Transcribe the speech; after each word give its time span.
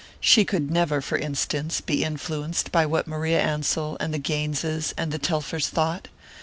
She 0.19 0.45
could 0.45 0.71
never, 0.71 0.99
for 0.99 1.15
instance, 1.15 1.79
be 1.79 2.03
influenced 2.03 2.71
by 2.71 2.87
what 2.87 3.05
Maria 3.05 3.39
Ansell 3.39 3.97
and 3.99 4.11
the 4.11 4.19
Gaineses 4.19 4.95
and 4.97 5.11
the 5.11 5.19
Telfers 5.19 5.67
thought. 5.67 6.07